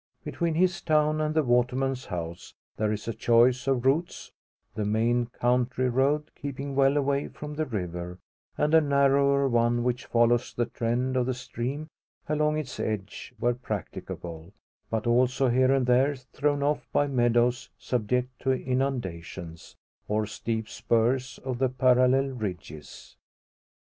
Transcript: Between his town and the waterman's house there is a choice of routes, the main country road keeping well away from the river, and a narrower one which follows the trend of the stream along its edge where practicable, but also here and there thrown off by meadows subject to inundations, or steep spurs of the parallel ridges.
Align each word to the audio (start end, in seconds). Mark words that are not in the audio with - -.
Between 0.23 0.55
his 0.55 0.81
town 0.81 1.21
and 1.21 1.35
the 1.35 1.43
waterman's 1.43 2.05
house 2.05 2.55
there 2.75 2.91
is 2.91 3.07
a 3.07 3.13
choice 3.13 3.67
of 3.67 3.85
routes, 3.85 4.31
the 4.73 4.83
main 4.83 5.27
country 5.27 5.89
road 5.89 6.31
keeping 6.33 6.73
well 6.75 6.97
away 6.97 7.27
from 7.27 7.53
the 7.53 7.67
river, 7.67 8.17
and 8.57 8.73
a 8.73 8.81
narrower 8.81 9.47
one 9.47 9.83
which 9.83 10.07
follows 10.07 10.55
the 10.55 10.65
trend 10.65 11.15
of 11.15 11.27
the 11.27 11.35
stream 11.35 11.87
along 12.27 12.57
its 12.57 12.79
edge 12.79 13.35
where 13.37 13.53
practicable, 13.53 14.53
but 14.89 15.05
also 15.05 15.49
here 15.49 15.71
and 15.71 15.85
there 15.85 16.15
thrown 16.15 16.63
off 16.63 16.87
by 16.91 17.05
meadows 17.05 17.69
subject 17.77 18.29
to 18.39 18.53
inundations, 18.53 19.75
or 20.07 20.25
steep 20.25 20.67
spurs 20.67 21.39
of 21.45 21.59
the 21.59 21.69
parallel 21.69 22.29
ridges. 22.29 23.17